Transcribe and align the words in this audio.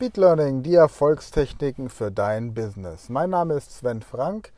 Speed 0.00 0.16
Learning, 0.16 0.62
die 0.62 0.76
Erfolgstechniken 0.76 1.90
für 1.90 2.10
dein 2.10 2.54
Business. 2.54 3.10
Mein 3.10 3.28
Name 3.28 3.52
ist 3.52 3.70
Sven 3.70 4.00
Frank, 4.00 4.50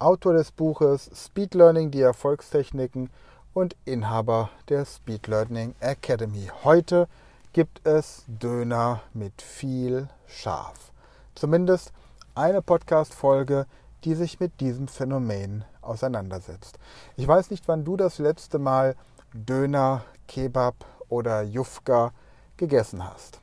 Autor 0.00 0.32
des 0.32 0.50
Buches 0.50 1.08
Speed 1.14 1.54
Learning, 1.54 1.92
die 1.92 2.00
Erfolgstechniken 2.00 3.08
und 3.54 3.76
Inhaber 3.84 4.50
der 4.68 4.84
Speed 4.84 5.28
Learning 5.28 5.76
Academy. 5.78 6.50
Heute 6.64 7.06
gibt 7.52 7.86
es 7.86 8.24
Döner 8.26 9.02
mit 9.14 9.40
viel 9.40 10.08
Schaf. 10.26 10.90
Zumindest 11.36 11.92
eine 12.34 12.60
Podcast-Folge, 12.60 13.66
die 14.02 14.16
sich 14.16 14.40
mit 14.40 14.58
diesem 14.58 14.88
Phänomen 14.88 15.64
auseinandersetzt. 15.80 16.76
Ich 17.16 17.28
weiß 17.28 17.52
nicht, 17.52 17.68
wann 17.68 17.84
du 17.84 17.96
das 17.96 18.18
letzte 18.18 18.58
Mal 18.58 18.96
Döner, 19.32 20.02
Kebab 20.26 20.74
oder 21.08 21.42
Jufka 21.42 22.10
gegessen 22.56 23.08
hast. 23.08 23.38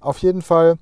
Auf 0.00 0.18
jeden 0.18 0.42
Fall 0.42 0.78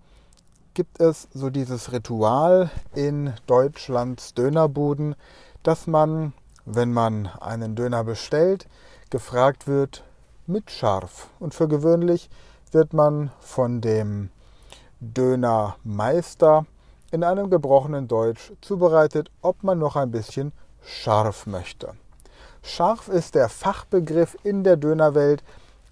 gibt 0.75 1.01
es 1.01 1.29
so 1.33 1.49
dieses 1.49 1.91
Ritual 1.91 2.71
in 2.95 3.33
Deutschlands 3.47 4.35
Dönerbuden, 4.35 5.15
dass 5.63 5.87
man, 5.87 6.35
wenn 6.67 6.93
man 6.93 7.27
einen 7.41 7.75
Döner 7.75 8.05
bestellt, 8.05 8.69
gefragt 9.09 9.67
wird 9.67 10.05
mit 10.47 10.71
scharf. 10.71 11.29
Und 11.41 11.55
für 11.55 11.67
gewöhnlich 11.67 12.29
wird 12.73 12.93
man 12.93 13.31
von 13.41 13.81
dem 13.81 14.29
Dönermeister 15.01 16.67
in 17.11 17.25
einem 17.25 17.49
gebrochenen 17.49 18.09
Deutsch 18.09 18.53
zubereitet, 18.61 19.31
ob 19.41 19.63
man 19.63 19.79
noch 19.79 19.97
ein 19.97 20.11
bisschen 20.11 20.53
scharf 20.83 21.47
möchte. 21.47 21.95
Scharf 22.63 23.09
ist 23.09 23.35
der 23.35 23.49
Fachbegriff 23.49 24.37
in 24.43 24.63
der 24.63 24.77
Dönerwelt 24.77 25.43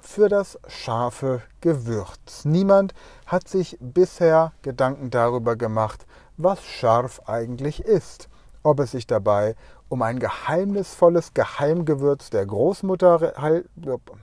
für 0.06 0.28
das 0.28 0.58
scharfe 0.68 1.42
Gewürz. 1.60 2.44
Niemand 2.44 2.94
hat 3.26 3.48
sich 3.48 3.78
bisher 3.80 4.52
Gedanken 4.62 5.10
darüber 5.10 5.56
gemacht, 5.56 6.06
was 6.36 6.62
scharf 6.64 7.22
eigentlich 7.26 7.80
ist. 7.84 8.28
Ob 8.62 8.80
es 8.80 8.92
sich 8.92 9.06
dabei 9.06 9.56
um 9.88 10.02
ein 10.02 10.18
geheimnisvolles 10.18 11.34
Geheimgewürz 11.34 12.30
der 12.30 12.46
Großmutter 12.46 13.32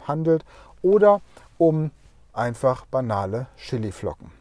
handelt 0.08 0.46
oder 0.82 1.22
um 1.58 1.92
einfach 2.34 2.86
banale 2.86 3.48
Chiliflocken. 3.58 4.32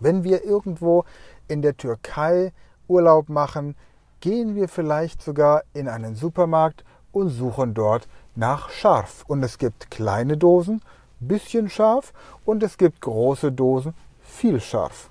Wenn 0.00 0.24
wir 0.24 0.44
irgendwo 0.44 1.04
in 1.48 1.62
der 1.62 1.76
Türkei 1.76 2.52
Urlaub 2.88 3.28
machen, 3.28 3.76
gehen 4.20 4.54
wir 4.54 4.68
vielleicht 4.68 5.22
sogar 5.22 5.62
in 5.72 5.88
einen 5.88 6.14
Supermarkt 6.14 6.84
und 7.12 7.30
suchen 7.30 7.72
dort 7.72 8.08
nach 8.36 8.70
scharf. 8.70 9.24
Und 9.26 9.42
es 9.42 9.58
gibt 9.58 9.90
kleine 9.90 10.36
Dosen, 10.36 10.82
bisschen 11.20 11.68
scharf 11.68 12.12
und 12.44 12.62
es 12.62 12.78
gibt 12.78 13.00
große 13.00 13.52
Dosen, 13.52 13.94
viel 14.20 14.60
scharf. 14.60 15.10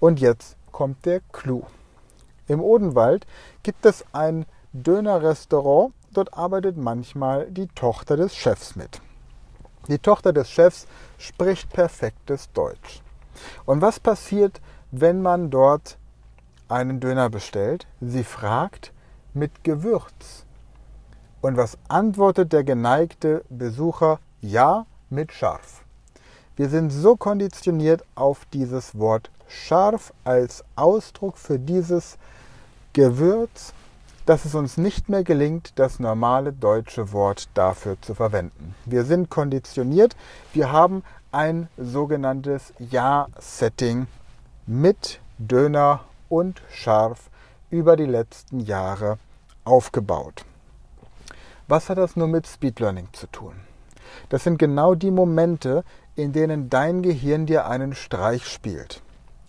Und 0.00 0.20
jetzt 0.20 0.56
kommt 0.72 1.04
der 1.06 1.20
Clou. 1.32 1.62
Im 2.46 2.60
Odenwald 2.60 3.26
gibt 3.62 3.86
es 3.86 4.04
ein 4.12 4.46
Dönerrestaurant. 4.72 5.92
Dort 6.12 6.34
arbeitet 6.34 6.76
manchmal 6.76 7.50
die 7.50 7.68
Tochter 7.68 8.16
des 8.16 8.34
Chefs 8.34 8.76
mit. 8.76 9.00
Die 9.88 9.98
Tochter 9.98 10.32
des 10.32 10.50
Chefs 10.50 10.86
spricht 11.18 11.70
perfektes 11.70 12.50
Deutsch. 12.52 13.02
Und 13.66 13.80
was 13.80 14.00
passiert, 14.00 14.60
wenn 14.90 15.22
man 15.22 15.50
dort 15.50 15.98
einen 16.68 17.00
Döner 17.00 17.28
bestellt? 17.30 17.86
Sie 18.00 18.24
fragt 18.24 18.92
mit 19.34 19.64
Gewürz. 19.64 20.43
Und 21.44 21.58
was 21.58 21.76
antwortet 21.88 22.54
der 22.54 22.64
geneigte 22.64 23.44
Besucher? 23.50 24.18
Ja, 24.40 24.86
mit 25.10 25.30
scharf. 25.30 25.82
Wir 26.56 26.70
sind 26.70 26.88
so 26.88 27.16
konditioniert 27.16 28.02
auf 28.14 28.46
dieses 28.54 28.98
Wort 28.98 29.30
scharf 29.46 30.14
als 30.24 30.64
Ausdruck 30.74 31.36
für 31.36 31.58
dieses 31.58 32.16
Gewürz, 32.94 33.74
dass 34.24 34.46
es 34.46 34.54
uns 34.54 34.78
nicht 34.78 35.10
mehr 35.10 35.22
gelingt, 35.22 35.72
das 35.74 36.00
normale 36.00 36.50
deutsche 36.50 37.12
Wort 37.12 37.50
dafür 37.52 38.00
zu 38.00 38.14
verwenden. 38.14 38.74
Wir 38.86 39.04
sind 39.04 39.28
konditioniert, 39.28 40.16
wir 40.54 40.72
haben 40.72 41.02
ein 41.30 41.68
sogenanntes 41.76 42.72
Ja-Setting 42.78 44.06
mit 44.66 45.20
Döner 45.36 46.00
und 46.30 46.62
scharf 46.70 47.28
über 47.68 47.98
die 47.98 48.06
letzten 48.06 48.60
Jahre 48.60 49.18
aufgebaut. 49.66 50.46
Was 51.66 51.88
hat 51.88 51.96
das 51.96 52.14
nur 52.14 52.28
mit 52.28 52.46
Speed 52.46 52.78
Learning 52.80 53.08
zu 53.12 53.26
tun? 53.26 53.54
Das 54.28 54.44
sind 54.44 54.58
genau 54.58 54.94
die 54.94 55.10
Momente, 55.10 55.82
in 56.14 56.32
denen 56.32 56.68
dein 56.68 57.02
Gehirn 57.02 57.46
dir 57.46 57.66
einen 57.66 57.94
Streich 57.94 58.46
spielt. 58.46 59.00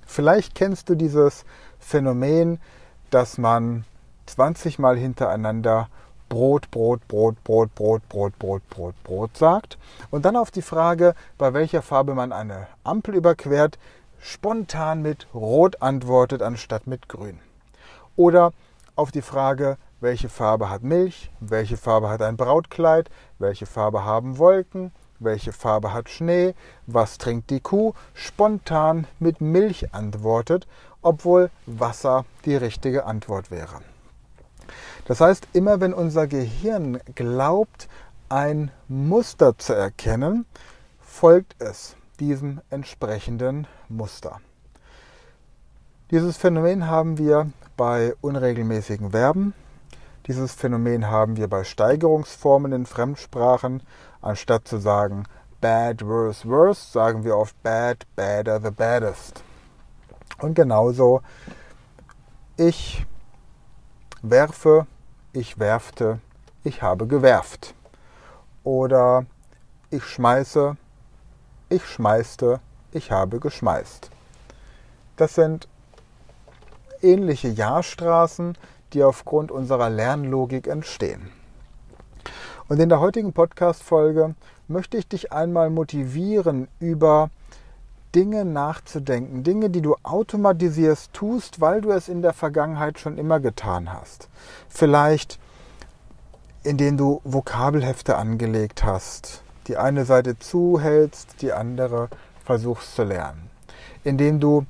Vielleicht 0.05 0.55
kennst 0.55 0.89
du 0.89 0.95
dieses 0.95 1.43
Phänomen, 1.77 2.61
dass 3.09 3.37
man 3.37 3.83
20 4.27 4.79
Mal 4.79 4.97
hintereinander 4.97 5.89
Brot, 6.29 6.71
Brot, 6.71 7.05
Brot, 7.07 7.43
Brot, 7.43 7.75
Brot, 7.75 8.01
Brot, 8.07 8.39
Brot, 8.39 8.69
Brot, 8.69 8.95
Brot 9.03 9.37
sagt 9.37 9.77
und 10.09 10.23
dann 10.23 10.37
auf 10.37 10.51
die 10.51 10.61
Frage, 10.61 11.15
bei 11.37 11.53
welcher 11.53 11.81
Farbe 11.81 12.15
man 12.15 12.31
eine 12.31 12.67
Ampel 12.85 13.15
überquert, 13.15 13.77
spontan 14.19 15.01
mit 15.01 15.27
Rot 15.33 15.81
antwortet 15.81 16.41
anstatt 16.41 16.87
mit 16.87 17.09
Grün. 17.09 17.39
Oder 18.15 18.53
auf 18.95 19.11
die 19.11 19.21
Frage, 19.21 19.77
welche 20.01 20.29
Farbe 20.29 20.69
hat 20.69 20.83
Milch, 20.83 21.31
welche 21.39 21.77
Farbe 21.77 22.09
hat 22.09 22.21
ein 22.21 22.37
Brautkleid, 22.37 23.09
welche 23.39 23.65
Farbe 23.65 24.03
haben 24.05 24.37
Wolken, 24.37 24.91
welche 25.19 25.53
Farbe 25.53 25.93
hat 25.93 26.09
Schnee, 26.09 26.53
was 26.87 27.17
trinkt 27.17 27.49
die 27.49 27.59
Kuh, 27.61 27.93
spontan 28.13 29.07
mit 29.19 29.41
Milch 29.41 29.93
antwortet, 29.93 30.67
obwohl 31.01 31.49
Wasser 31.65 32.25
die 32.45 32.55
richtige 32.55 33.05
Antwort 33.05 33.51
wäre. 33.51 33.81
Das 35.05 35.21
heißt, 35.21 35.47
immer 35.53 35.79
wenn 35.79 35.93
unser 35.93 36.27
Gehirn 36.27 36.99
glaubt, 37.13 37.87
ein 38.27 38.71
Muster 38.87 39.57
zu 39.57 39.73
erkennen, 39.73 40.45
folgt 40.99 41.55
es 41.59 41.95
diesem 42.19 42.61
entsprechenden 42.69 43.67
Muster. 43.87 44.39
Dieses 46.11 46.37
Phänomen 46.37 46.87
haben 46.87 47.17
wir 47.17 47.51
bei 47.77 48.15
unregelmäßigen 48.21 49.11
Verben, 49.11 49.53
dieses 50.27 50.53
Phänomen 50.53 51.09
haben 51.09 51.37
wir 51.37 51.47
bei 51.47 51.63
Steigerungsformen 51.63 52.71
in 52.71 52.85
Fremdsprachen. 52.85 53.83
Anstatt 54.21 54.67
zu 54.67 54.77
sagen 54.79 55.25
bad, 55.61 56.05
worse, 56.05 56.47
worse, 56.47 56.91
sagen 56.91 57.23
wir 57.23 57.37
oft 57.37 57.61
bad, 57.63 58.05
badder, 58.15 58.59
the 58.59 58.71
baddest. 58.71 59.43
Und 60.39 60.53
genauso, 60.55 61.21
ich 62.57 63.05
werfe, 64.21 64.87
ich 65.33 65.59
werfte, 65.59 66.19
ich 66.63 66.81
habe 66.81 67.07
gewerft. 67.07 67.73
Oder 68.63 69.25
ich 69.91 70.03
schmeiße, 70.03 70.75
ich 71.69 71.85
schmeißte, 71.85 72.59
ich 72.91 73.11
habe 73.11 73.39
geschmeißt. 73.39 74.09
Das 75.17 75.35
sind 75.35 75.67
ähnliche 77.01 77.47
Jahrstraßen, 77.47 78.57
die 78.95 79.03
aufgrund 79.03 79.51
unserer 79.51 79.89
Lernlogik 79.89 80.67
entstehen. 80.67 81.29
Und 82.67 82.79
in 82.79 82.89
der 82.89 82.99
heutigen 82.99 83.33
Podcast-Folge 83.33 84.33
möchte 84.67 84.97
ich 84.97 85.07
dich 85.07 85.31
einmal 85.31 85.69
motivieren, 85.69 86.67
über 86.79 87.29
Dinge 88.15 88.45
nachzudenken, 88.45 89.43
Dinge, 89.43 89.69
die 89.69 89.81
du 89.81 89.95
automatisierst 90.01 91.13
tust, 91.13 91.61
weil 91.61 91.81
du 91.81 91.91
es 91.91 92.07
in 92.07 92.21
der 92.21 92.33
Vergangenheit 92.33 92.97
schon 92.97 93.17
immer 93.17 93.39
getan 93.39 93.93
hast. 93.93 94.29
Vielleicht 94.69 95.37
indem 96.65 96.97
du 96.97 97.21
Vokabelhefte 97.23 98.17
angelegt 98.17 98.83
hast, 98.83 99.43
die 99.67 99.77
eine 99.77 100.03
Seite 100.05 100.39
zuhältst, 100.39 101.41
die 101.41 101.53
andere 101.53 102.09
versuchst 102.43 102.95
zu 102.95 103.03
lernen. 103.03 103.49
Indem 104.03 104.39
du 104.39 104.65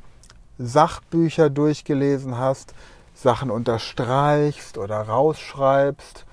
Sachbücher 0.58 1.50
durchgelesen 1.50 2.38
hast, 2.38 2.74
Sachen 3.16 3.50
unterstreichst 3.50 4.78
oder 4.78 5.02
rausschreibst 5.02 6.26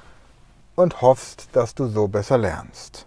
und 0.75 1.01
hoffst, 1.01 1.49
dass 1.53 1.75
du 1.75 1.87
so 1.87 2.09
besser 2.09 2.39
lernst. 2.39 3.07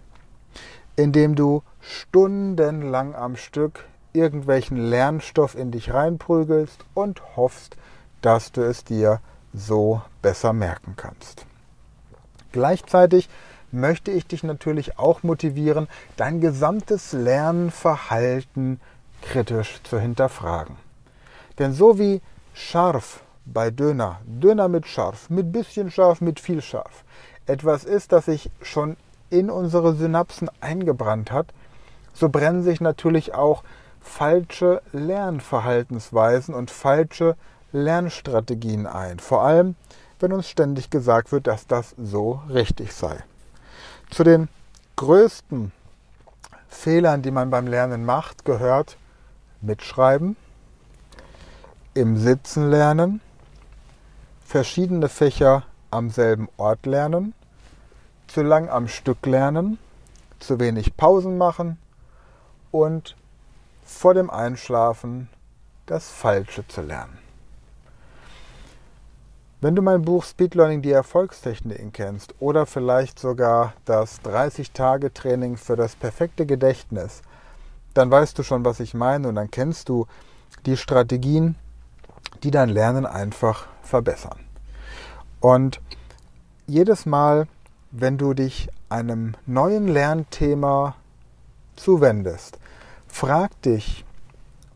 Indem 0.96 1.34
du 1.34 1.62
stundenlang 1.80 3.14
am 3.14 3.36
Stück 3.36 3.84
irgendwelchen 4.12 4.78
Lernstoff 4.78 5.54
in 5.54 5.70
dich 5.70 5.92
reinprügelst 5.92 6.84
und 6.94 7.36
hoffst, 7.36 7.76
dass 8.22 8.50
du 8.50 8.62
es 8.62 8.82
dir 8.82 9.20
so 9.52 10.00
besser 10.22 10.52
merken 10.52 10.94
kannst. 10.96 11.46
Gleichzeitig 12.52 13.28
möchte 13.72 14.10
ich 14.10 14.26
dich 14.26 14.42
natürlich 14.42 14.98
auch 14.98 15.22
motivieren, 15.22 15.88
dein 16.16 16.40
gesamtes 16.40 17.12
Lernverhalten 17.12 18.80
kritisch 19.20 19.80
zu 19.82 20.00
hinterfragen. 20.00 20.76
Denn 21.58 21.72
so 21.72 21.98
wie 21.98 22.22
scharf 22.54 23.20
bei 23.46 23.70
Döner, 23.70 24.20
Döner 24.26 24.68
mit 24.68 24.86
scharf, 24.86 25.30
mit 25.30 25.52
bisschen 25.52 25.90
scharf, 25.90 26.20
mit 26.20 26.40
viel 26.40 26.60
scharf, 26.60 27.04
etwas 27.46 27.84
ist, 27.84 28.12
das 28.12 28.26
sich 28.26 28.50
schon 28.60 28.96
in 29.30 29.50
unsere 29.50 29.94
Synapsen 29.94 30.50
eingebrannt 30.60 31.30
hat, 31.30 31.46
so 32.12 32.28
brennen 32.28 32.62
sich 32.62 32.80
natürlich 32.80 33.34
auch 33.34 33.62
falsche 34.00 34.82
Lernverhaltensweisen 34.92 36.54
und 36.54 36.70
falsche 36.70 37.36
Lernstrategien 37.72 38.86
ein. 38.86 39.18
Vor 39.18 39.42
allem, 39.42 39.74
wenn 40.20 40.32
uns 40.32 40.48
ständig 40.48 40.90
gesagt 40.90 41.32
wird, 41.32 41.46
dass 41.46 41.66
das 41.66 41.94
so 41.98 42.40
richtig 42.48 42.92
sei. 42.92 43.18
Zu 44.10 44.24
den 44.24 44.48
größten 44.96 45.72
Fehlern, 46.68 47.22
die 47.22 47.30
man 47.30 47.50
beim 47.50 47.66
Lernen 47.66 48.04
macht, 48.04 48.44
gehört 48.44 48.96
Mitschreiben, 49.60 50.36
im 51.94 52.16
Sitzen 52.16 52.70
lernen, 52.70 53.20
verschiedene 54.46 55.08
Fächer 55.08 55.64
am 55.90 56.10
selben 56.10 56.48
Ort 56.56 56.86
lernen, 56.86 57.34
zu 58.28 58.42
lang 58.42 58.68
am 58.68 58.86
Stück 58.86 59.26
lernen, 59.26 59.78
zu 60.38 60.60
wenig 60.60 60.96
Pausen 60.96 61.36
machen 61.36 61.78
und 62.70 63.16
vor 63.84 64.14
dem 64.14 64.30
Einschlafen 64.30 65.28
das 65.86 66.08
Falsche 66.10 66.66
zu 66.68 66.82
lernen. 66.82 67.18
Wenn 69.60 69.74
du 69.74 69.82
mein 69.82 70.02
Buch 70.02 70.22
Speed 70.22 70.54
Learning 70.54 70.82
die 70.82 70.92
Erfolgstechniken 70.92 71.92
kennst 71.92 72.34
oder 72.38 72.66
vielleicht 72.66 73.18
sogar 73.18 73.72
das 73.84 74.20
30-Tage-Training 74.22 75.56
für 75.56 75.74
das 75.74 75.96
perfekte 75.96 76.46
Gedächtnis, 76.46 77.22
dann 77.94 78.10
weißt 78.10 78.38
du 78.38 78.44
schon, 78.44 78.64
was 78.64 78.78
ich 78.78 78.94
meine 78.94 79.28
und 79.28 79.34
dann 79.34 79.50
kennst 79.50 79.88
du 79.88 80.06
die 80.66 80.76
Strategien, 80.76 81.56
die 82.42 82.50
dein 82.50 82.68
Lernen 82.68 83.06
einfach 83.06 83.66
verbessern. 83.86 84.38
Und 85.40 85.80
jedes 86.66 87.06
Mal, 87.06 87.46
wenn 87.90 88.18
du 88.18 88.34
dich 88.34 88.68
einem 88.88 89.34
neuen 89.46 89.88
Lernthema 89.88 90.96
zuwendest, 91.76 92.58
frag 93.06 93.60
dich, 93.62 94.04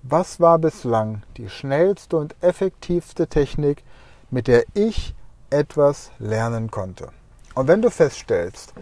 was 0.02 0.40
war 0.40 0.58
bislang 0.58 1.22
die 1.36 1.48
schnellste 1.48 2.16
und 2.16 2.34
effektivste 2.40 3.26
Technik, 3.26 3.82
mit 4.30 4.46
der 4.46 4.64
ich 4.74 5.14
etwas 5.50 6.10
lernen 6.18 6.70
konnte. 6.70 7.08
Und 7.54 7.68
wenn 7.68 7.82
du 7.82 7.90
feststellst, 7.90 8.72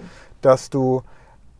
dass 0.43 0.71
du 0.71 1.03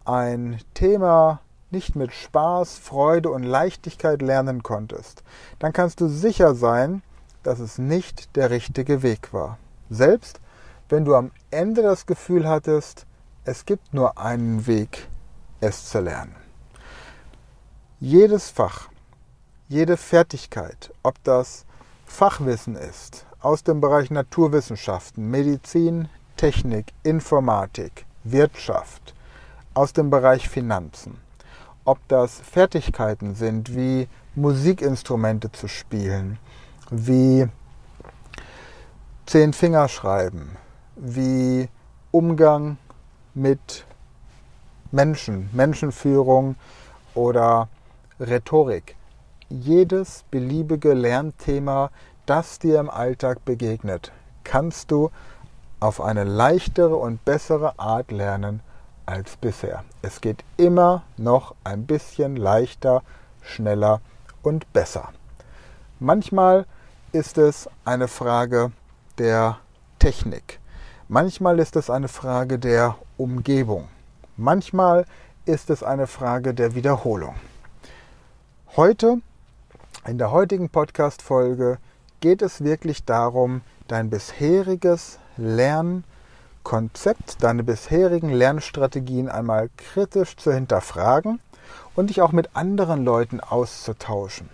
ein 0.05 0.61
Thema 0.75 1.41
nicht 1.71 1.97
mit 1.97 2.13
Spaß, 2.13 2.79
Freude 2.79 3.31
und 3.31 3.43
Leichtigkeit 3.43 4.23
lernen 4.23 4.63
konntest, 4.63 5.23
dann 5.59 5.73
kannst 5.73 6.01
du 6.01 6.09
sicher 6.09 6.55
sein, 6.55 7.03
dass 7.49 7.61
es 7.61 7.79
nicht 7.79 8.37
der 8.37 8.51
richtige 8.51 9.03
Weg 9.03 9.33
war. 9.33 9.57
Selbst 9.89 10.39
wenn 10.91 11.07
du 11.07 11.15
am 11.15 11.31
Ende 11.51 11.81
das 11.81 12.05
Gefühl 12.05 12.47
hattest, 12.47 13.07
es 13.45 13.65
gibt 13.65 13.95
nur 13.95 14.19
einen 14.19 14.67
Weg, 14.67 15.09
es 15.61 15.89
zu 15.89 16.01
lernen. 16.01 16.37
Jedes 18.01 18.51
Fach, 18.51 18.91
jede 19.67 19.97
Fertigkeit, 19.97 20.93
ob 21.03 21.15
das 21.25 21.65
Fachwissen 22.05 22.77
ist, 22.77 23.25
aus 23.41 23.63
dem 23.63 23.81
Bereich 23.81 24.11
Naturwissenschaften, 24.11 25.31
Medizin, 25.31 26.11
Technik, 26.37 26.93
Informatik, 27.03 28.05
Wirtschaft, 28.25 29.15
aus 29.73 29.95
dem 29.95 30.11
Bereich 30.11 30.51
Finanzen. 30.51 31.17
Ob 31.87 31.99
das 32.09 32.41
Fertigkeiten 32.41 33.35
sind, 33.35 33.75
wie 33.75 34.07
Musikinstrumente 34.35 35.51
zu 35.51 35.67
spielen, 35.67 36.39
wie 36.91 37.49
Zehn 39.27 39.53
Finger 39.53 39.89
schreiben, 39.89 40.57
wie 40.97 41.69
Umgang 42.11 42.79
mit 43.35 43.85
Menschen, 44.91 45.51
Menschenführung 45.53 46.57
oder 47.15 47.69
Rhetorik. 48.19 48.97
Jedes 49.51 50.25
beliebige 50.31 50.95
Lernthema 50.95 51.91
das 52.29 52.59
dir 52.59 52.79
im 52.79 52.91
Alltag 52.91 53.47
begegnet, 53.47 54.13
kannst 54.45 54.91
du 54.91 55.11
auf 55.81 56.01
eine 56.01 56.25
leichtere 56.25 56.95
und 56.97 57.25
bessere 57.25 57.79
Art 57.79 58.11
lernen 58.11 58.61
als 59.07 59.37
bisher. 59.37 59.83
Es 60.03 60.21
geht 60.21 60.45
immer 60.59 61.05
noch 61.17 61.55
ein 61.65 61.87
bisschen 61.87 62.37
leichter, 62.37 63.03
schneller 63.41 64.03
und 64.43 64.71
besser. 64.75 65.09
Manchmal 66.01 66.67
ist 67.13 67.39
es 67.39 67.71
eine 67.87 68.07
Frage 68.07 68.71
der 69.17 69.59
Technik. 69.99 70.61
Manchmal 71.09 71.59
ist 71.59 71.75
es 71.77 71.89
eine 71.89 72.09
Frage 72.09 72.59
der 72.59 72.97
Umgebung. 73.17 73.89
Manchmal 74.37 75.07
ist 75.47 75.71
es 75.71 75.83
eine 75.83 76.07
Frage 76.07 76.53
der 76.53 76.75
Wiederholung. 76.75 77.35
Heute, 78.77 79.23
in 80.07 80.19
der 80.19 80.33
heutigen 80.33 80.69
Podcast-Folge, 80.69 81.79
geht 82.21 82.43
es 82.43 82.63
wirklich 82.63 83.07
darum, 83.07 83.63
dein 83.87 84.11
bisheriges 84.11 85.19
Lernkonzept, 85.39 87.43
deine 87.43 87.63
bisherigen 87.63 88.29
Lernstrategien 88.29 89.31
einmal 89.31 89.71
kritisch 89.79 90.37
zu 90.37 90.53
hinterfragen 90.53 91.41
und 91.97 92.11
dich 92.11 92.21
auch 92.21 92.33
mit 92.33 92.55
anderen 92.55 93.07
Leuten 93.07 93.41
auszutauschen. 93.41 94.51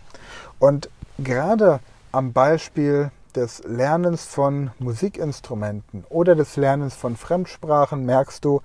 Und 0.61 0.89
gerade 1.19 1.81
am 2.15 2.33
Beispiel 2.33 3.11
des 3.35 3.65
Lernens 3.65 4.25
von 4.25 4.71
Musikinstrumenten 4.79 6.05
oder 6.09 6.37
des 6.37 6.57
Lernens 6.57 6.95
von 6.95 7.17
Fremdsprachen 7.17 8.07
merkst 8.07 8.45
du, 8.45 8.63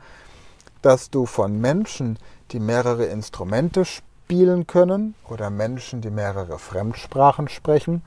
dass 0.83 1.09
du 1.09 1.25
von 1.25 1.59
Menschen, 1.59 2.19
die 2.51 2.59
mehrere 2.59 3.05
Instrumente 3.05 3.85
spielen 3.85 4.67
können 4.67 5.15
oder 5.27 5.49
Menschen, 5.49 6.01
die 6.01 6.11
mehrere 6.11 6.59
Fremdsprachen 6.59 7.47
sprechen, 7.47 8.03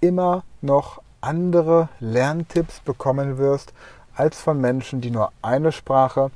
immer 0.00 0.42
noch 0.62 1.02
andere 1.20 1.90
Lerntipps 2.00 2.80
bekommen 2.80 3.36
wirst 3.36 3.74
als 4.14 4.40
von 4.40 4.58
Menschen, 4.58 5.02
die 5.02 5.10
nur 5.10 5.32
eine 5.42 5.70
Sprache 5.70 6.30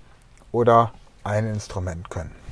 oder 0.52 0.92
ein 1.24 1.46
Instrument 1.46 2.10
können. 2.10 2.45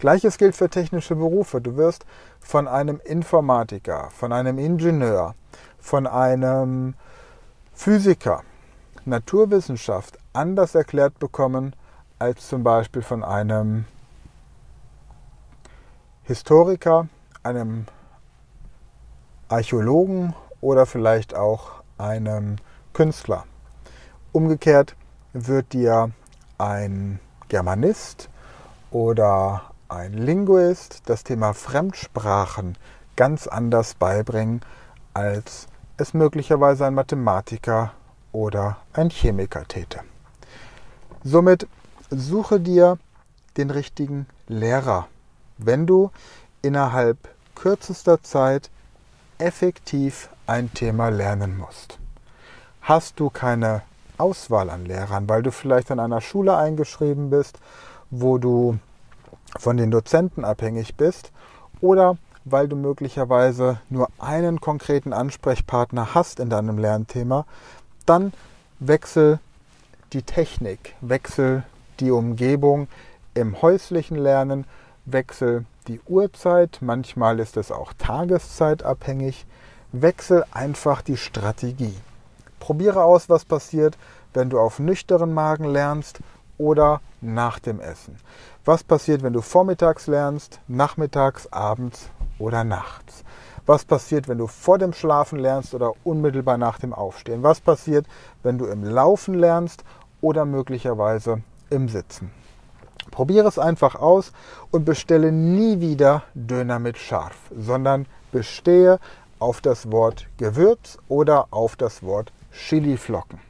Gleiches 0.00 0.38
gilt 0.38 0.56
für 0.56 0.70
technische 0.70 1.14
Berufe. 1.14 1.60
Du 1.60 1.76
wirst 1.76 2.06
von 2.40 2.66
einem 2.66 3.00
Informatiker, 3.04 4.08
von 4.10 4.32
einem 4.32 4.58
Ingenieur, 4.58 5.34
von 5.78 6.06
einem 6.06 6.94
Physiker 7.74 8.42
Naturwissenschaft 9.04 10.18
anders 10.32 10.74
erklärt 10.74 11.18
bekommen 11.18 11.76
als 12.18 12.48
zum 12.48 12.62
Beispiel 12.64 13.02
von 13.02 13.22
einem 13.22 13.84
Historiker, 16.22 17.08
einem 17.42 17.86
Archäologen 19.48 20.34
oder 20.62 20.86
vielleicht 20.86 21.34
auch 21.34 21.82
einem 21.98 22.56
Künstler. 22.94 23.44
Umgekehrt 24.32 24.96
wird 25.34 25.72
dir 25.74 26.10
ein 26.56 27.20
Germanist 27.48 28.30
oder 28.90 29.69
ein 29.90 30.12
Linguist 30.12 31.02
das 31.06 31.24
Thema 31.24 31.52
Fremdsprachen 31.52 32.78
ganz 33.16 33.46
anders 33.46 33.94
beibringen, 33.94 34.60
als 35.14 35.66
es 35.96 36.14
möglicherweise 36.14 36.86
ein 36.86 36.94
Mathematiker 36.94 37.92
oder 38.32 38.78
ein 38.92 39.10
Chemiker 39.10 39.66
täte. 39.66 40.00
Somit 41.24 41.66
suche 42.10 42.60
dir 42.60 42.98
den 43.56 43.70
richtigen 43.70 44.26
Lehrer, 44.46 45.08
wenn 45.58 45.86
du 45.86 46.10
innerhalb 46.62 47.18
kürzester 47.54 48.22
Zeit 48.22 48.70
effektiv 49.38 50.30
ein 50.46 50.72
Thema 50.72 51.08
lernen 51.08 51.58
musst. 51.58 51.98
Hast 52.82 53.20
du 53.20 53.28
keine 53.28 53.82
Auswahl 54.18 54.70
an 54.70 54.86
Lehrern, 54.86 55.28
weil 55.28 55.42
du 55.42 55.50
vielleicht 55.50 55.90
an 55.90 56.00
einer 56.00 56.20
Schule 56.20 56.56
eingeschrieben 56.56 57.30
bist, 57.30 57.58
wo 58.10 58.38
du 58.38 58.78
von 59.58 59.76
den 59.76 59.90
Dozenten 59.90 60.44
abhängig 60.44 60.96
bist 60.96 61.32
oder 61.80 62.16
weil 62.44 62.68
du 62.68 62.76
möglicherweise 62.76 63.80
nur 63.90 64.08
einen 64.18 64.60
konkreten 64.60 65.12
Ansprechpartner 65.12 66.14
hast 66.14 66.40
in 66.40 66.50
deinem 66.50 66.78
Lernthema, 66.78 67.46
dann 68.06 68.32
wechsel 68.78 69.38
die 70.12 70.22
Technik, 70.22 70.94
wechsel 71.00 71.64
die 72.00 72.10
Umgebung, 72.10 72.88
im 73.34 73.60
häuslichen 73.62 74.16
Lernen, 74.16 74.64
wechsel 75.04 75.64
die 75.86 76.00
Uhrzeit, 76.06 76.78
manchmal 76.80 77.38
ist 77.40 77.56
es 77.56 77.70
auch 77.70 77.92
tageszeitabhängig, 77.98 79.46
wechsel 79.92 80.44
einfach 80.52 81.02
die 81.02 81.16
Strategie. 81.16 81.94
Probiere 82.58 83.04
aus, 83.04 83.28
was 83.28 83.44
passiert, 83.44 83.96
wenn 84.34 84.50
du 84.50 84.58
auf 84.58 84.78
nüchternen 84.78 85.32
Magen 85.32 85.64
lernst 85.64 86.20
oder 86.58 87.00
nach 87.20 87.58
dem 87.58 87.80
Essen. 87.80 88.16
Was 88.70 88.84
passiert, 88.84 89.24
wenn 89.24 89.32
du 89.32 89.40
vormittags 89.40 90.06
lernst, 90.06 90.60
nachmittags, 90.68 91.52
abends 91.52 92.08
oder 92.38 92.62
nachts? 92.62 93.24
Was 93.66 93.84
passiert, 93.84 94.28
wenn 94.28 94.38
du 94.38 94.46
vor 94.46 94.78
dem 94.78 94.92
Schlafen 94.92 95.40
lernst 95.40 95.74
oder 95.74 95.94
unmittelbar 96.04 96.56
nach 96.56 96.78
dem 96.78 96.92
Aufstehen? 96.92 97.42
Was 97.42 97.60
passiert, 97.60 98.06
wenn 98.44 98.58
du 98.58 98.66
im 98.66 98.84
Laufen 98.84 99.34
lernst 99.34 99.82
oder 100.20 100.44
möglicherweise 100.44 101.42
im 101.68 101.88
Sitzen? 101.88 102.30
Probiere 103.10 103.48
es 103.48 103.58
einfach 103.58 103.96
aus 103.96 104.30
und 104.70 104.84
bestelle 104.84 105.32
nie 105.32 105.80
wieder 105.80 106.22
Döner 106.34 106.78
mit 106.78 106.96
Scharf, 106.96 107.50
sondern 107.50 108.06
bestehe 108.30 109.00
auf 109.40 109.60
das 109.60 109.90
Wort 109.90 110.28
Gewürz 110.36 110.96
oder 111.08 111.48
auf 111.50 111.74
das 111.74 112.04
Wort 112.04 112.32
Chiliflocken. 112.52 113.40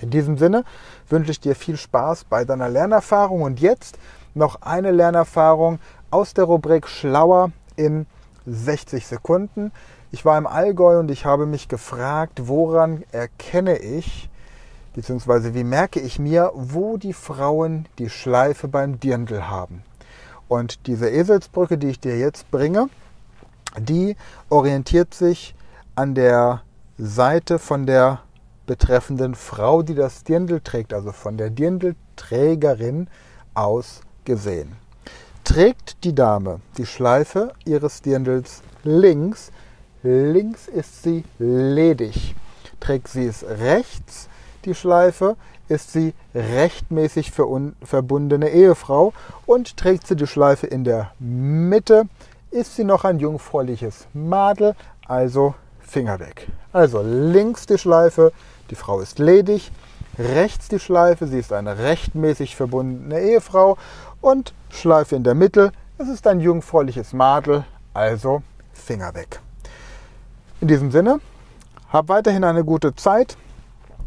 In 0.00 0.10
diesem 0.10 0.38
Sinne 0.38 0.62
wünsche 1.08 1.32
ich 1.32 1.40
dir 1.40 1.56
viel 1.56 1.76
Spaß 1.76 2.26
bei 2.26 2.44
deiner 2.44 2.68
Lernerfahrung 2.68 3.42
und 3.42 3.58
jetzt 3.58 3.98
noch 4.38 4.62
eine 4.62 4.90
Lernerfahrung 4.90 5.78
aus 6.10 6.32
der 6.32 6.44
Rubrik 6.44 6.88
Schlauer 6.88 7.50
in 7.76 8.06
60 8.46 9.06
Sekunden. 9.06 9.72
Ich 10.10 10.24
war 10.24 10.38
im 10.38 10.46
Allgäu 10.46 10.98
und 10.98 11.10
ich 11.10 11.26
habe 11.26 11.44
mich 11.44 11.68
gefragt, 11.68 12.48
woran 12.48 13.04
erkenne 13.12 13.76
ich, 13.78 14.30
beziehungsweise 14.94 15.54
wie 15.54 15.64
merke 15.64 16.00
ich 16.00 16.18
mir, 16.18 16.50
wo 16.54 16.96
die 16.96 17.12
Frauen 17.12 17.86
die 17.98 18.08
Schleife 18.08 18.68
beim 18.68 18.98
Dirndl 18.98 19.48
haben. 19.48 19.82
Und 20.48 20.86
diese 20.86 21.10
Eselsbrücke, 21.10 21.76
die 21.76 21.88
ich 21.88 22.00
dir 22.00 22.18
jetzt 22.18 22.50
bringe, 22.50 22.88
die 23.78 24.16
orientiert 24.48 25.12
sich 25.12 25.54
an 25.94 26.14
der 26.14 26.62
Seite 26.96 27.58
von 27.58 27.86
der 27.86 28.20
betreffenden 28.66 29.34
Frau, 29.34 29.82
die 29.82 29.94
das 29.94 30.24
Dirndl 30.24 30.60
trägt, 30.60 30.94
also 30.94 31.12
von 31.12 31.36
der 31.36 31.50
Dirndlträgerin 31.50 33.08
aus 33.54 34.00
gesehen. 34.28 34.76
Trägt 35.42 36.04
die 36.04 36.14
Dame 36.14 36.60
die 36.76 36.86
Schleife 36.86 37.52
ihres 37.64 38.02
Dirndls 38.02 38.62
links, 38.84 39.50
links 40.02 40.68
ist 40.68 41.02
sie 41.02 41.24
ledig. 41.38 42.36
Trägt 42.78 43.08
sie 43.08 43.26
es 43.26 43.42
rechts, 43.42 44.28
die 44.66 44.74
Schleife, 44.74 45.36
ist 45.68 45.92
sie 45.92 46.12
rechtmäßig 46.34 47.32
verbundene 47.32 48.50
Ehefrau 48.50 49.12
und 49.46 49.76
trägt 49.76 50.06
sie 50.06 50.16
die 50.16 50.26
Schleife 50.26 50.66
in 50.66 50.84
der 50.84 51.12
Mitte, 51.18 52.04
ist 52.50 52.76
sie 52.76 52.84
noch 52.84 53.04
ein 53.04 53.18
jungfräuliches 53.18 54.06
Madel, 54.12 54.74
also 55.06 55.54
Finger 55.80 56.20
weg. 56.20 56.48
Also 56.72 57.02
links 57.02 57.64
die 57.66 57.78
Schleife, 57.78 58.32
die 58.70 58.74
Frau 58.74 59.00
ist 59.00 59.18
ledig, 59.18 59.72
rechts 60.18 60.68
die 60.68 60.78
Schleife, 60.78 61.26
sie 61.26 61.38
ist 61.38 61.52
eine 61.52 61.78
rechtmäßig 61.78 62.56
verbundene 62.56 63.20
Ehefrau 63.20 63.78
und 64.20 64.52
Schleife 64.70 65.16
in 65.16 65.24
der 65.24 65.34
Mitte, 65.34 65.72
es 65.98 66.08
ist 66.08 66.26
ein 66.26 66.40
jungfräuliches 66.40 67.12
Madel, 67.12 67.64
also 67.94 68.42
Finger 68.72 69.14
weg. 69.14 69.40
In 70.60 70.68
diesem 70.68 70.90
Sinne, 70.90 71.20
hab 71.92 72.08
weiterhin 72.08 72.44
eine 72.44 72.64
gute 72.64 72.94
Zeit 72.94 73.36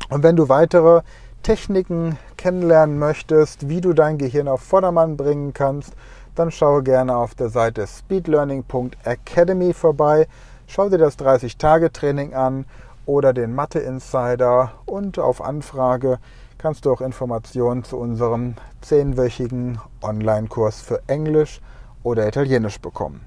und 0.10 0.24
wenn 0.24 0.36
du 0.36 0.50
weitere 0.50 1.02
Techniken 1.44 2.18
kennenlernen 2.38 3.00
möchtest, 3.00 3.70
wie 3.70 3.82
du 3.82 3.94
dein 3.94 4.18
Gehirn 4.18 4.48
auf 4.48 4.62
Vordermann 4.62 5.18
bringen 5.18 5.54
kannst, 5.54 5.94
dann 6.36 6.52
schaue 6.52 6.84
gerne 6.84 7.16
auf 7.16 7.36
der 7.36 7.50
Seite 7.50 7.86
speedlearning.academy 7.88 9.74
vorbei. 9.74 10.28
Schau 10.68 10.90
dir 10.90 10.98
das 10.98 11.18
30-Tage-Training 11.20 12.34
an 12.34 12.66
oder 13.06 13.34
den 13.34 13.54
Mathe 13.54 13.80
Insider 13.80 14.72
und 14.86 15.20
auf 15.20 15.42
Anfrage 15.42 16.20
kannst 16.62 16.86
du 16.86 16.94
auch 16.94 17.02
Informationen 17.02 17.84
zu 17.84 17.98
unserem 17.98 18.54
zehnwöchigen 18.82 19.80
Online-Kurs 20.04 20.80
für 20.80 21.02
Englisch 21.08 21.60
oder 22.04 22.28
Italienisch 22.28 22.80
bekommen. 22.80 23.22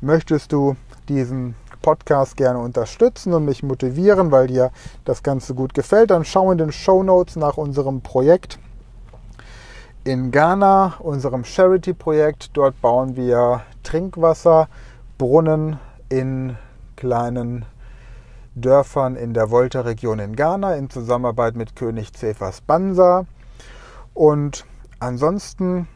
Möchtest 0.00 0.52
du 0.52 0.76
diesen 1.08 1.56
Podcast 1.82 2.36
gerne 2.36 2.60
unterstützen 2.60 3.32
und 3.32 3.44
mich 3.44 3.64
motivieren, 3.64 4.30
weil 4.30 4.46
dir 4.46 4.70
das 5.04 5.24
Ganze 5.24 5.54
gut 5.54 5.74
gefällt, 5.74 6.10
dann 6.10 6.24
schau 6.24 6.52
in 6.52 6.58
den 6.58 6.70
Show 6.70 7.02
Notes 7.02 7.34
nach 7.34 7.56
unserem 7.56 8.02
Projekt 8.02 8.60
in 10.04 10.30
Ghana, 10.30 10.94
unserem 11.00 11.44
Charity-Projekt. 11.44 12.50
Dort 12.56 12.80
bauen 12.80 13.16
wir 13.16 13.62
Trinkwasserbrunnen 13.82 15.80
in 16.08 16.56
kleinen 16.94 17.64
Dörfern 18.56 19.16
in 19.16 19.34
der 19.34 19.50
Volta-Region 19.50 20.18
in 20.18 20.34
Ghana 20.34 20.76
in 20.76 20.88
Zusammenarbeit 20.88 21.56
mit 21.56 21.76
König 21.76 22.12
Cephas 22.16 22.62
Bansa. 22.62 23.26
Und 24.14 24.64
ansonsten 24.98 25.86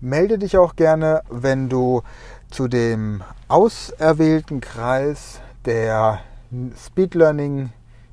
melde 0.00 0.38
dich 0.38 0.58
auch 0.58 0.76
gerne, 0.76 1.22
wenn 1.30 1.70
du 1.70 2.02
zu 2.50 2.68
dem 2.68 3.22
auserwählten 3.48 4.60
Kreis 4.60 5.40
der 5.64 6.20
Speed 6.76 7.14
Learning 7.14 7.70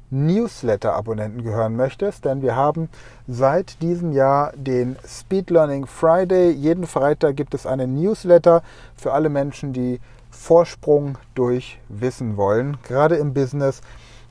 Newsletter-Abonnenten 0.10 1.44
gehören 1.44 1.76
möchtest, 1.76 2.24
denn 2.24 2.42
wir 2.42 2.56
haben 2.56 2.88
seit 3.28 3.82
diesem 3.82 4.14
Jahr 4.14 4.54
den 4.56 4.96
Speed 5.06 5.50
Learning 5.50 5.86
Friday. 5.86 6.52
Jeden 6.52 6.88
Freitag 6.88 7.36
gibt 7.36 7.54
es 7.54 7.66
einen 7.66 8.02
Newsletter 8.02 8.64
für 8.96 9.12
alle 9.12 9.28
Menschen, 9.28 9.74
die 9.74 10.00
Vorsprung 10.38 11.18
durch 11.36 11.82
Wissen 11.90 12.38
wollen, 12.38 12.78
gerade 12.84 13.16
im 13.16 13.34
Business. 13.34 13.82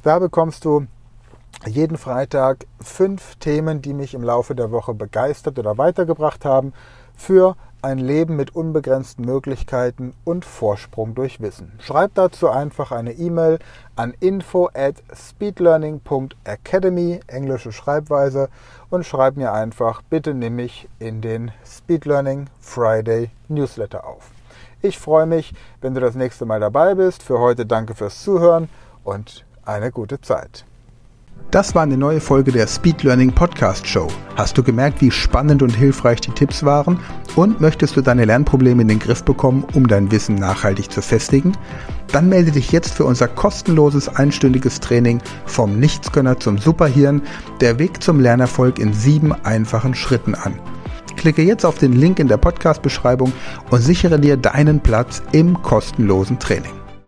Da 0.03 0.19
bekommst 0.19 0.65
du 0.65 0.87
jeden 1.67 1.99
Freitag 1.99 2.65
fünf 2.81 3.37
Themen, 3.37 3.83
die 3.83 3.93
mich 3.93 4.15
im 4.15 4.23
Laufe 4.23 4.55
der 4.55 4.71
Woche 4.71 4.95
begeistert 4.95 5.59
oder 5.59 5.77
weitergebracht 5.79 6.45
haben, 6.45 6.73
für 7.17 7.57
ein 7.83 7.99
Leben 7.99 8.37
mit 8.37 8.55
unbegrenzten 8.55 9.25
Möglichkeiten 9.25 10.15
und 10.25 10.45
Vorsprung 10.45 11.15
durch 11.15 11.41
Wissen. 11.41 11.73
Schreib 11.81 12.15
dazu 12.15 12.49
einfach 12.49 12.93
eine 12.93 13.13
E-Mail 13.13 13.59
an 13.95 14.15
info 14.21 14.69
at 14.75 15.03
speedlearning.academy, 15.15 17.21
englische 17.27 17.73
Schreibweise, 17.73 18.49
und 18.91 19.05
schreib 19.05 19.37
mir 19.37 19.53
einfach, 19.53 20.03
bitte 20.03 20.35
nimm 20.35 20.57
mich 20.57 20.89
in 20.99 21.21
den 21.21 21.53
Speed 21.65 22.07
Learning 22.07 22.47
Friday 22.61 23.31
Newsletter 23.49 24.07
auf. 24.07 24.36
Ich 24.87 25.01
freue 25.01 25.27
mich, 25.27 25.53
wenn 25.81 25.95
du 25.95 26.01
das 26.01 26.15
nächste 26.15 26.47
Mal 26.47 26.61
dabei 26.61 26.95
bist. 26.95 27.25
Für 27.25 27.41
heute 27.41 27.67
danke 27.67 27.97
fürs 27.97 28.23
Zuhören 28.23 28.69
und 29.03 29.45
eine 29.65 29.91
gute 29.91 30.21
Zeit. 30.21 30.65
Das 31.51 31.75
war 31.75 31.83
eine 31.83 31.97
neue 31.97 32.21
Folge 32.21 32.53
der 32.53 32.69
Speed 32.69 33.03
Learning 33.03 33.33
Podcast 33.33 33.85
Show. 33.85 34.07
Hast 34.37 34.57
du 34.57 34.63
gemerkt, 34.63 35.01
wie 35.01 35.11
spannend 35.11 35.61
und 35.61 35.71
hilfreich 35.75 36.21
die 36.21 36.31
Tipps 36.31 36.65
waren? 36.65 37.01
Und 37.35 37.61
möchtest 37.61 37.97
du 37.97 38.01
deine 38.01 38.27
Lernprobleme 38.27 38.83
in 38.83 38.89
den 38.89 39.01
Griff 39.01 39.25
bekommen, 39.25 39.67
um 39.75 39.89
dein 39.89 40.13
Wissen 40.13 40.37
nachhaltig 40.37 40.93
zu 40.93 41.03
festigen? 41.03 41.51
Dann 42.13 42.29
melde 42.29 42.53
dich 42.53 42.71
jetzt 42.71 42.95
für 42.95 43.05
unser 43.05 43.27
kostenloses 43.27 44.09
einstündiges 44.09 44.79
Training 44.79 45.21
vom 45.47 45.81
Nichtsgönner 45.81 46.39
zum 46.39 46.59
Superhirn, 46.59 47.23
der 47.61 47.81
Weg 47.81 48.05
zum 48.05 48.21
Lernerfolg 48.21 48.79
in 48.79 48.93
sieben 48.93 49.33
einfachen 49.33 49.97
Schritten 49.97 50.37
an. 50.37 50.61
Klicke 51.27 51.43
jetzt 51.43 51.67
auf 51.67 51.77
den 51.77 51.93
Link 51.93 52.21
in 52.21 52.29
der 52.29 52.37
Podcast-Beschreibung 52.37 53.33
und 53.73 53.81
sichere 53.81 54.21
dir 54.21 54.37
deinen 54.37 54.79
Platz 54.79 55.25
im 55.33 55.61
kostenlosen 55.61 56.39
Training. 56.39 56.86